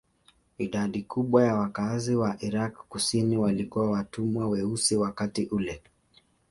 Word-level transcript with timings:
Idadi 0.57 1.03
kubwa 1.03 1.43
ya 1.43 1.55
wakazi 1.55 2.15
wa 2.15 2.37
Irak 2.43 2.73
kusini 2.89 3.37
walikuwa 3.37 3.91
watumwa 3.91 4.47
weusi 4.47 4.95
wakati 4.95 5.45
ule. 5.45 5.81